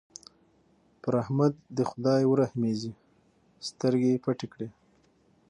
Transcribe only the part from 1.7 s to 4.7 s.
دې خدای ورحمېږي؛ سترګې يې پټې کړې.